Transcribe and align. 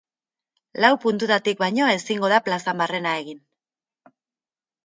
Lau 0.85 0.89
puntutatik 1.03 1.59
baino 1.63 1.89
ezingo 1.97 2.31
da 2.33 2.39
plazan 2.49 2.81
barrena 2.83 3.15
egin. 3.21 3.45